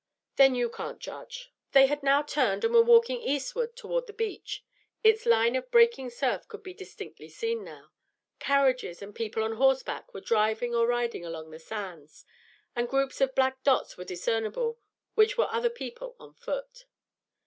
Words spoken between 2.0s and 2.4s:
now